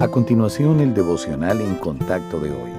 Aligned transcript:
A 0.00 0.08
continuación, 0.08 0.80
el 0.80 0.94
devocional 0.94 1.60
en 1.60 1.74
contacto 1.74 2.40
de 2.40 2.50
hoy. 2.50 2.70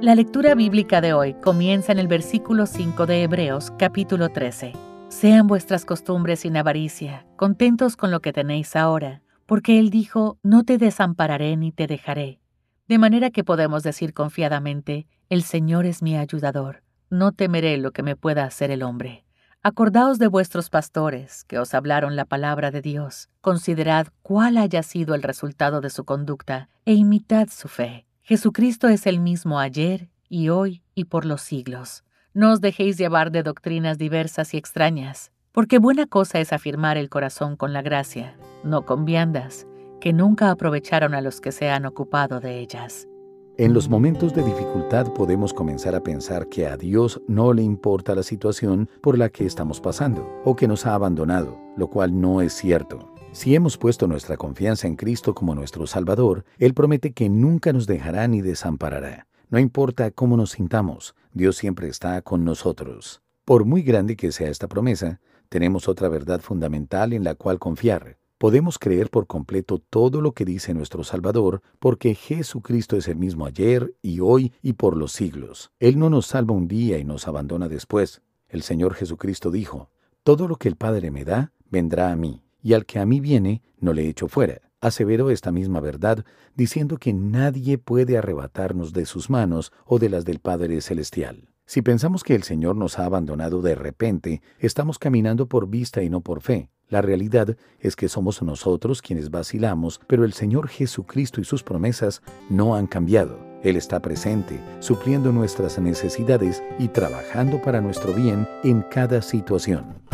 La 0.00 0.14
lectura 0.14 0.54
bíblica 0.54 1.00
de 1.00 1.12
hoy 1.12 1.34
comienza 1.42 1.90
en 1.90 1.98
el 1.98 2.06
versículo 2.06 2.66
5 2.66 3.06
de 3.06 3.24
Hebreos, 3.24 3.72
capítulo 3.76 4.28
13. 4.28 4.72
Sean 5.08 5.48
vuestras 5.48 5.84
costumbres 5.84 6.38
sin 6.40 6.56
avaricia, 6.56 7.26
contentos 7.34 7.96
con 7.96 8.12
lo 8.12 8.20
que 8.20 8.32
tenéis 8.32 8.76
ahora, 8.76 9.20
porque 9.46 9.80
Él 9.80 9.90
dijo, 9.90 10.38
no 10.44 10.62
te 10.62 10.78
desampararé 10.78 11.56
ni 11.56 11.72
te 11.72 11.88
dejaré. 11.88 12.38
De 12.86 12.98
manera 12.98 13.30
que 13.30 13.42
podemos 13.42 13.82
decir 13.82 14.14
confiadamente, 14.14 15.08
el 15.30 15.42
Señor 15.42 15.86
es 15.86 16.02
mi 16.02 16.16
ayudador, 16.16 16.84
no 17.10 17.32
temeré 17.32 17.78
lo 17.78 17.90
que 17.90 18.04
me 18.04 18.14
pueda 18.14 18.44
hacer 18.44 18.70
el 18.70 18.84
hombre. 18.84 19.23
Acordaos 19.66 20.18
de 20.18 20.28
vuestros 20.28 20.68
pastores, 20.68 21.44
que 21.44 21.58
os 21.58 21.72
hablaron 21.72 22.16
la 22.16 22.26
palabra 22.26 22.70
de 22.70 22.82
Dios. 22.82 23.30
Considerad 23.40 24.08
cuál 24.20 24.58
haya 24.58 24.82
sido 24.82 25.14
el 25.14 25.22
resultado 25.22 25.80
de 25.80 25.88
su 25.88 26.04
conducta, 26.04 26.68
e 26.84 26.92
imitad 26.92 27.48
su 27.48 27.68
fe. 27.68 28.04
Jesucristo 28.20 28.88
es 28.88 29.06
el 29.06 29.20
mismo 29.20 29.58
ayer 29.58 30.10
y 30.28 30.50
hoy 30.50 30.82
y 30.94 31.04
por 31.04 31.24
los 31.24 31.40
siglos. 31.40 32.04
No 32.34 32.52
os 32.52 32.60
dejéis 32.60 32.98
llevar 32.98 33.30
de 33.30 33.42
doctrinas 33.42 33.96
diversas 33.96 34.52
y 34.52 34.58
extrañas, 34.58 35.32
porque 35.50 35.78
buena 35.78 36.04
cosa 36.04 36.40
es 36.40 36.52
afirmar 36.52 36.98
el 36.98 37.08
corazón 37.08 37.56
con 37.56 37.72
la 37.72 37.80
gracia, 37.80 38.36
no 38.64 38.84
con 38.84 39.06
viandas, 39.06 39.66
que 39.98 40.12
nunca 40.12 40.50
aprovecharon 40.50 41.14
a 41.14 41.22
los 41.22 41.40
que 41.40 41.52
se 41.52 41.70
han 41.70 41.86
ocupado 41.86 42.38
de 42.38 42.58
ellas. 42.58 43.08
En 43.56 43.72
los 43.72 43.88
momentos 43.88 44.34
de 44.34 44.42
dificultad 44.42 45.12
podemos 45.12 45.54
comenzar 45.54 45.94
a 45.94 46.02
pensar 46.02 46.48
que 46.48 46.66
a 46.66 46.76
Dios 46.76 47.22
no 47.28 47.52
le 47.52 47.62
importa 47.62 48.16
la 48.16 48.24
situación 48.24 48.90
por 49.00 49.16
la 49.16 49.28
que 49.28 49.46
estamos 49.46 49.80
pasando 49.80 50.28
o 50.44 50.56
que 50.56 50.66
nos 50.66 50.86
ha 50.86 50.94
abandonado, 50.96 51.60
lo 51.76 51.86
cual 51.88 52.20
no 52.20 52.40
es 52.40 52.52
cierto. 52.52 53.14
Si 53.30 53.54
hemos 53.54 53.78
puesto 53.78 54.08
nuestra 54.08 54.36
confianza 54.36 54.88
en 54.88 54.96
Cristo 54.96 55.36
como 55.36 55.54
nuestro 55.54 55.86
Salvador, 55.86 56.44
Él 56.58 56.74
promete 56.74 57.12
que 57.12 57.28
nunca 57.28 57.72
nos 57.72 57.86
dejará 57.86 58.26
ni 58.26 58.40
desamparará. 58.40 59.28
No 59.50 59.60
importa 59.60 60.10
cómo 60.10 60.36
nos 60.36 60.50
sintamos, 60.50 61.14
Dios 61.32 61.56
siempre 61.56 61.86
está 61.86 62.22
con 62.22 62.44
nosotros. 62.44 63.22
Por 63.44 63.66
muy 63.66 63.82
grande 63.82 64.16
que 64.16 64.32
sea 64.32 64.50
esta 64.50 64.66
promesa, 64.66 65.20
tenemos 65.48 65.86
otra 65.86 66.08
verdad 66.08 66.40
fundamental 66.40 67.12
en 67.12 67.22
la 67.22 67.36
cual 67.36 67.60
confiar. 67.60 68.16
Podemos 68.44 68.78
creer 68.78 69.08
por 69.08 69.26
completo 69.26 69.78
todo 69.78 70.20
lo 70.20 70.32
que 70.32 70.44
dice 70.44 70.74
nuestro 70.74 71.02
Salvador, 71.02 71.62
porque 71.78 72.14
Jesucristo 72.14 72.98
es 72.98 73.08
el 73.08 73.16
mismo 73.16 73.46
ayer 73.46 73.94
y 74.02 74.20
hoy 74.20 74.52
y 74.60 74.74
por 74.74 74.98
los 74.98 75.12
siglos. 75.12 75.72
Él 75.80 75.98
no 75.98 76.10
nos 76.10 76.26
salva 76.26 76.52
un 76.52 76.68
día 76.68 76.98
y 76.98 77.04
nos 77.04 77.26
abandona 77.26 77.70
después. 77.70 78.20
El 78.48 78.60
Señor 78.60 78.92
Jesucristo 78.92 79.50
dijo, 79.50 79.88
Todo 80.24 80.46
lo 80.46 80.56
que 80.56 80.68
el 80.68 80.76
Padre 80.76 81.10
me 81.10 81.24
da, 81.24 81.52
vendrá 81.70 82.12
a 82.12 82.16
mí, 82.16 82.44
y 82.62 82.74
al 82.74 82.84
que 82.84 82.98
a 82.98 83.06
mí 83.06 83.18
viene, 83.18 83.62
no 83.80 83.94
le 83.94 84.06
echo 84.06 84.28
fuera. 84.28 84.60
Aseveró 84.78 85.30
esta 85.30 85.50
misma 85.50 85.80
verdad, 85.80 86.26
diciendo 86.54 86.98
que 86.98 87.14
nadie 87.14 87.78
puede 87.78 88.18
arrebatarnos 88.18 88.92
de 88.92 89.06
sus 89.06 89.30
manos 89.30 89.72
o 89.86 89.98
de 89.98 90.10
las 90.10 90.26
del 90.26 90.40
Padre 90.40 90.82
Celestial. 90.82 91.48
Si 91.64 91.80
pensamos 91.80 92.22
que 92.22 92.34
el 92.34 92.42
Señor 92.42 92.76
nos 92.76 92.98
ha 92.98 93.06
abandonado 93.06 93.62
de 93.62 93.74
repente, 93.74 94.42
estamos 94.58 94.98
caminando 94.98 95.48
por 95.48 95.66
vista 95.66 96.02
y 96.02 96.10
no 96.10 96.20
por 96.20 96.42
fe. 96.42 96.68
La 96.88 97.02
realidad 97.02 97.56
es 97.80 97.96
que 97.96 98.08
somos 98.08 98.42
nosotros 98.42 99.02
quienes 99.02 99.30
vacilamos, 99.30 100.00
pero 100.06 100.24
el 100.24 100.32
Señor 100.32 100.68
Jesucristo 100.68 101.40
y 101.40 101.44
sus 101.44 101.62
promesas 101.62 102.22
no 102.50 102.74
han 102.76 102.86
cambiado. 102.86 103.38
Él 103.62 103.76
está 103.76 104.00
presente, 104.00 104.60
supliendo 104.80 105.32
nuestras 105.32 105.78
necesidades 105.78 106.62
y 106.78 106.88
trabajando 106.88 107.62
para 107.62 107.80
nuestro 107.80 108.12
bien 108.12 108.46
en 108.62 108.82
cada 108.82 109.22
situación. 109.22 110.13